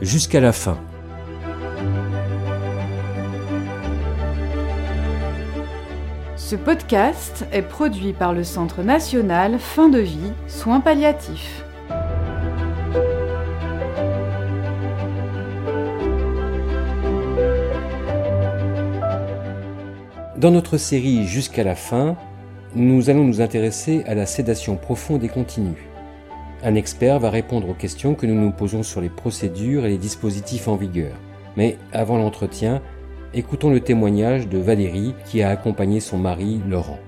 [0.00, 0.78] jusqu'à la fin.
[6.36, 11.62] Ce podcast est produit par le Centre national Fin de vie, soins palliatifs.
[20.38, 22.16] Dans notre série Jusqu'à la fin,
[22.76, 25.87] nous allons nous intéresser à la sédation profonde et continue.
[26.64, 29.98] Un expert va répondre aux questions que nous nous posons sur les procédures et les
[29.98, 31.14] dispositifs en vigueur.
[31.56, 32.82] Mais avant l'entretien,
[33.32, 36.98] écoutons le témoignage de Valérie qui a accompagné son mari Laurent.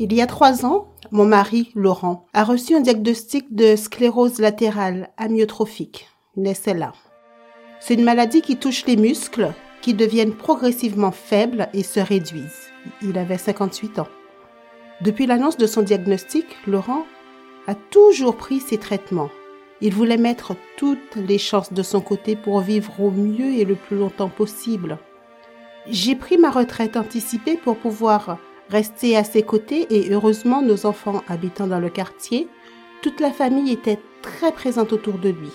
[0.00, 5.10] Il y a trois ans, mon mari, Laurent, a reçu un diagnostic de sclérose latérale
[5.16, 6.92] amyotrophique, une SLA.
[7.78, 9.52] C'est une maladie qui touche les muscles
[9.84, 12.70] qui deviennent progressivement faibles et se réduisent.
[13.02, 14.08] Il avait 58 ans.
[15.02, 17.04] Depuis l'annonce de son diagnostic, Laurent
[17.66, 19.28] a toujours pris ses traitements.
[19.82, 23.74] Il voulait mettre toutes les chances de son côté pour vivre au mieux et le
[23.74, 24.96] plus longtemps possible.
[25.86, 28.38] J'ai pris ma retraite anticipée pour pouvoir
[28.70, 32.48] rester à ses côtés et heureusement nos enfants habitant dans le quartier,
[33.02, 35.50] toute la famille était très présente autour de lui.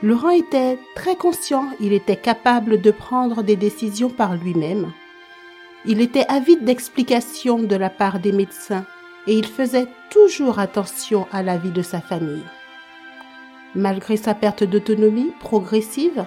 [0.00, 4.92] Laurent était très conscient, il était capable de prendre des décisions par lui-même.
[5.86, 8.84] Il était avide d'explications de la part des médecins
[9.26, 12.44] et il faisait toujours attention à la vie de sa famille.
[13.74, 16.26] Malgré sa perte d'autonomie progressive,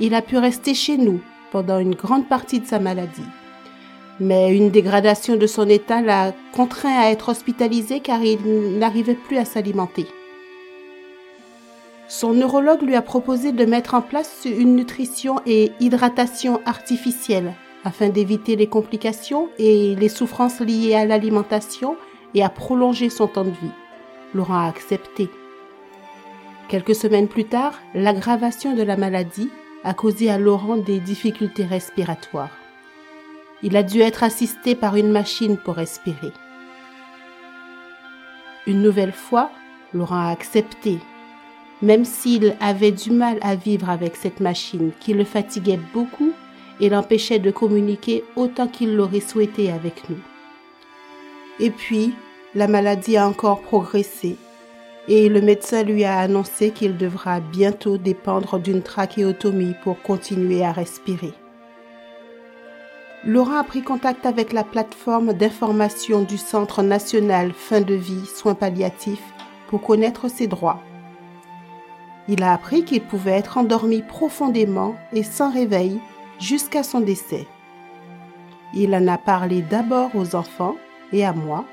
[0.00, 1.20] il a pu rester chez nous
[1.52, 3.22] pendant une grande partie de sa maladie.
[4.18, 9.36] Mais une dégradation de son état l'a contraint à être hospitalisé car il n'arrivait plus
[9.36, 10.08] à s'alimenter.
[12.12, 18.10] Son neurologue lui a proposé de mettre en place une nutrition et hydratation artificielle afin
[18.10, 21.96] d'éviter les complications et les souffrances liées à l'alimentation
[22.34, 23.72] et à prolonger son temps de vie.
[24.34, 25.30] Laurent a accepté.
[26.68, 29.48] Quelques semaines plus tard, l'aggravation de la maladie
[29.82, 32.58] a causé à Laurent des difficultés respiratoires.
[33.62, 36.32] Il a dû être assisté par une machine pour respirer.
[38.66, 39.50] Une nouvelle fois,
[39.94, 40.98] Laurent a accepté
[41.82, 46.32] même s'il avait du mal à vivre avec cette machine qui le fatiguait beaucoup
[46.80, 50.20] et l'empêchait de communiquer autant qu'il l'aurait souhaité avec nous.
[51.60, 52.14] Et puis,
[52.54, 54.36] la maladie a encore progressé
[55.08, 60.72] et le médecin lui a annoncé qu'il devra bientôt dépendre d'une trachéotomie pour continuer à
[60.72, 61.32] respirer.
[63.24, 68.54] Laurent a pris contact avec la plateforme d'information du Centre national fin de vie soins
[68.54, 69.22] palliatifs
[69.68, 70.82] pour connaître ses droits.
[72.32, 76.00] Il a appris qu'il pouvait être endormi profondément et sans réveil
[76.40, 77.46] jusqu'à son décès.
[78.72, 80.76] Il en a parlé d'abord aux enfants
[81.12, 81.66] et à moi,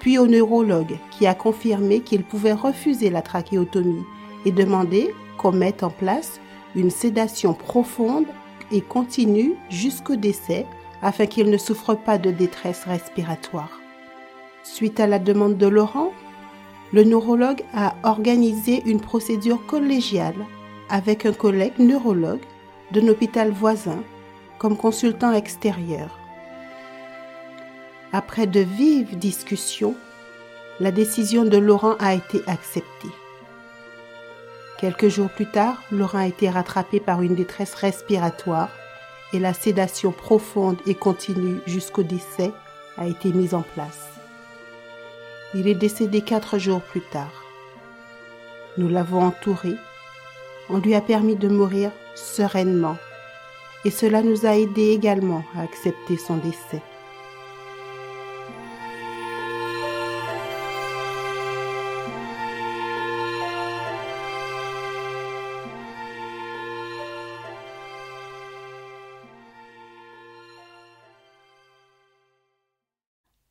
[0.00, 4.02] puis au neurologue qui a confirmé qu'il pouvait refuser la trachéotomie
[4.44, 6.40] et demander qu'on mette en place
[6.74, 8.26] une sédation profonde
[8.72, 10.66] et continue jusqu'au décès
[11.02, 13.78] afin qu'il ne souffre pas de détresse respiratoire.
[14.64, 16.07] Suite à la demande de Laurent,
[16.92, 20.46] le neurologue a organisé une procédure collégiale
[20.88, 22.44] avec un collègue neurologue
[22.92, 24.02] d'un hôpital voisin
[24.58, 26.18] comme consultant extérieur.
[28.12, 29.94] Après de vives discussions,
[30.80, 33.10] la décision de Laurent a été acceptée.
[34.78, 38.70] Quelques jours plus tard, Laurent a été rattrapé par une détresse respiratoire
[39.32, 42.52] et la sédation profonde et continue jusqu'au décès
[42.96, 44.07] a été mise en place.
[45.54, 47.44] Il est décédé quatre jours plus tard.
[48.76, 49.74] Nous l'avons entouré.
[50.68, 52.98] On lui a permis de mourir sereinement.
[53.86, 56.82] Et cela nous a aidés également à accepter son décès.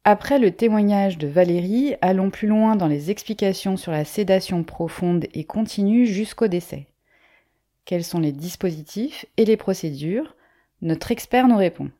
[0.09, 5.25] Après le témoignage de Valérie, allons plus loin dans les explications sur la sédation profonde
[5.33, 6.87] et continue jusqu'au décès.
[7.83, 10.37] Quels sont les dispositifs et les procédures?
[10.81, 11.91] Notre expert nous répond.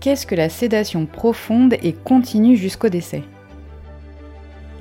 [0.00, 3.22] Qu'est-ce que la sédation profonde et continue jusqu'au décès?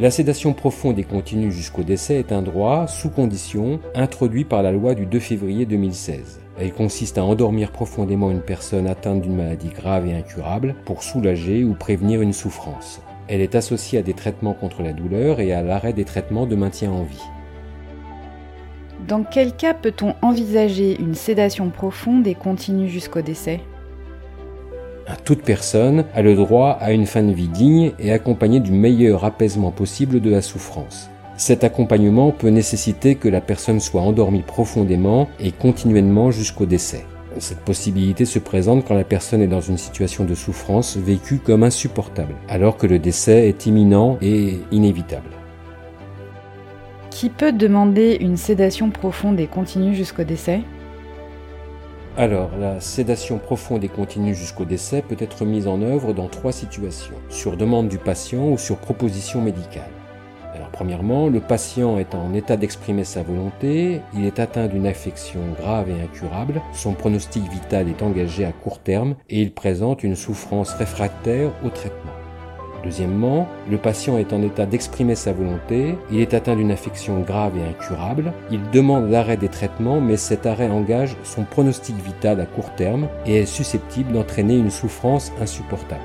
[0.02, 4.72] La sédation profonde et continue jusqu'au décès est un droit, sous condition, introduit par la
[4.72, 6.40] loi du 2 février 2016.
[6.60, 11.64] Elle consiste à endormir profondément une personne atteinte d'une maladie grave et incurable pour soulager
[11.64, 13.00] ou prévenir une souffrance.
[13.28, 16.56] Elle est associée à des traitements contre la douleur et à l'arrêt des traitements de
[16.56, 17.22] maintien en vie.
[19.08, 23.62] Dans quel cas peut-on envisager une sédation profonde et continue jusqu'au décès?
[25.24, 29.24] Toute personne a le droit à une fin de vie digne et accompagnée du meilleur
[29.26, 31.10] apaisement possible de la souffrance.
[31.38, 37.06] Cet accompagnement peut nécessiter que la personne soit endormie profondément et continuellement jusqu'au décès.
[37.38, 41.64] Cette possibilité se présente quand la personne est dans une situation de souffrance vécue comme
[41.64, 45.30] insupportable, alors que le décès est imminent et inévitable.
[47.10, 50.62] Qui peut demander une sédation profonde et continue jusqu'au décès?
[52.18, 56.52] Alors, la sédation profonde et continue jusqu'au décès peut être mise en œuvre dans trois
[56.52, 59.90] situations, sur demande du patient ou sur proposition médicale.
[60.72, 65.90] Premièrement, le patient est en état d'exprimer sa volonté, il est atteint d'une affection grave
[65.90, 70.74] et incurable, son pronostic vital est engagé à court terme et il présente une souffrance
[70.74, 72.21] réfractaire au traitement.
[72.84, 77.54] Deuxièmement, le patient est en état d'exprimer sa volonté, il est atteint d'une affection grave
[77.58, 82.46] et incurable, il demande l'arrêt des traitements mais cet arrêt engage son pronostic vital à
[82.46, 86.02] court terme et est susceptible d'entraîner une souffrance insupportable.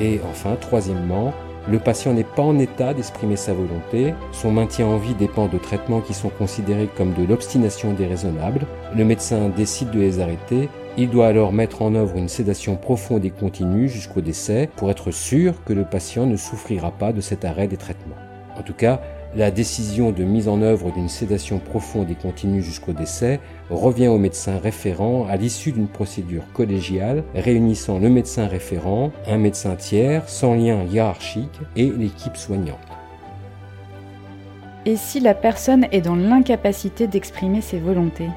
[0.00, 1.34] Et enfin, troisièmement,
[1.68, 5.58] le patient n'est pas en état d'exprimer sa volonté, son maintien en vie dépend de
[5.58, 8.60] traitements qui sont considérés comme de l'obstination déraisonnable,
[8.96, 13.24] le médecin décide de les arrêter, il doit alors mettre en œuvre une sédation profonde
[13.24, 17.44] et continue jusqu'au décès pour être sûr que le patient ne souffrira pas de cet
[17.44, 18.16] arrêt des traitements.
[18.58, 19.00] En tout cas,
[19.36, 23.38] la décision de mise en œuvre d'une sédation profonde et continue jusqu'au décès
[23.70, 29.76] revient au médecin référent à l'issue d'une procédure collégiale réunissant le médecin référent, un médecin
[29.76, 32.78] tiers sans lien hiérarchique et l'équipe soignante.
[34.84, 38.30] Et si la personne est dans l'incapacité d'exprimer ses volontés?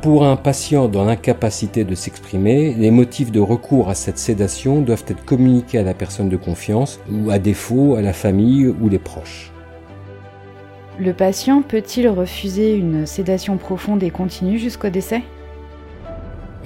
[0.00, 5.04] Pour un patient dans l'incapacité de s'exprimer, les motifs de recours à cette sédation doivent
[5.08, 8.98] être communiqués à la personne de confiance ou à défaut à la famille ou les
[8.98, 9.52] proches.
[10.98, 15.22] Le patient peut-il refuser une sédation profonde et continue jusqu'au décès?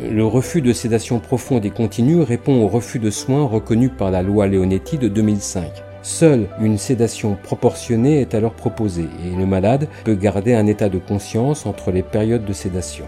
[0.00, 4.22] Le refus de sédation profonde et continue répond au refus de soins reconnu par la
[4.22, 5.70] loi Leonetti de 2005.
[6.02, 10.98] Seule une sédation proportionnée est alors proposée et le malade peut garder un état de
[10.98, 13.04] conscience entre les périodes de sédation.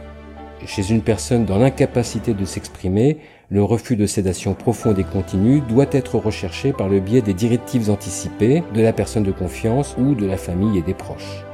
[0.67, 3.19] Chez une personne dans l'incapacité de s'exprimer,
[3.51, 7.91] le refus de sédation profonde et continue doit être recherché par le biais des directives
[7.91, 11.45] anticipées de la personne de confiance ou de la famille et des proches.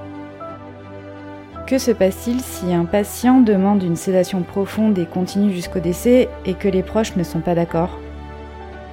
[1.66, 6.54] Que se passe-t-il si un patient demande une sédation profonde et continue jusqu'au décès et
[6.54, 7.98] que les proches ne sont pas d'accord?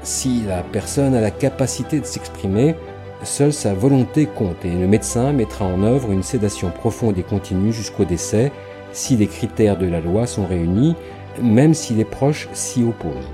[0.02, 2.76] Si la personne a la capacité de s'exprimer,
[3.24, 7.74] seule sa volonté compte et le médecin mettra en œuvre une sédation profonde et continue
[7.74, 8.52] jusqu'au décès
[8.92, 10.96] si les critères de la loi sont réunis,
[11.42, 13.30] même si les proches s'y opposent.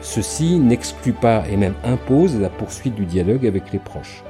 [0.00, 4.22] Ceci n'exclut pas et même impose la poursuite du dialogue avec les proches.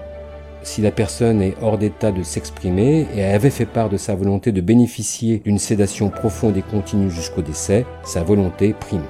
[0.62, 4.53] Si la personne est hors d'état de s'exprimer et avait fait part de sa volonté
[4.53, 9.05] de bénéficier d'une sédation profonde et continue jusqu'au décès, sa volonté prime.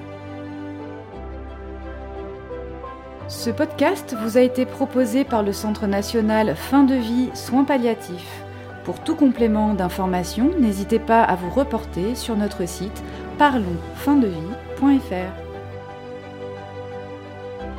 [3.29, 8.43] Ce podcast vous a été proposé par le Centre national Fin de vie Soins palliatifs.
[8.88, 13.05] Pour tout complément d'information, n'hésitez pas à vous reporter sur notre site
[13.37, 15.31] parlonsfindevie.fr.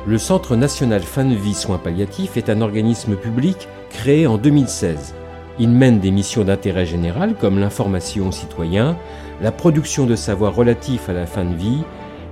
[0.06, 5.16] Le Centre national fin de vie soins palliatifs est un organisme public créé en 2016.
[5.58, 8.96] Il mène des missions d'intérêt général comme l'information aux citoyens,
[9.42, 11.82] la production de savoirs relatifs à la fin de vie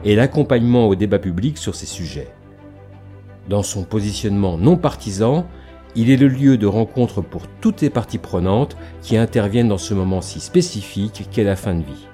[0.04, 2.28] et l'accompagnement au débat public sur ces sujets.
[3.48, 5.48] Dans son positionnement non partisan,
[5.96, 9.94] il est le lieu de rencontre pour toutes les parties prenantes qui interviennent dans ce
[9.94, 12.06] moment si spécifique qu'est la fin de vie.